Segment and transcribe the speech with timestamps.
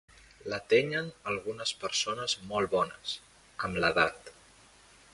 [0.51, 3.15] L'atenyen algunes persones molt bones,
[3.67, 4.37] amb l'edat.